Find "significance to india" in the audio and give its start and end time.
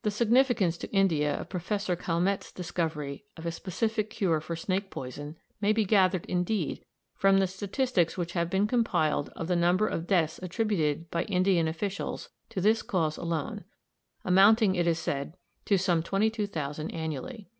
0.10-1.38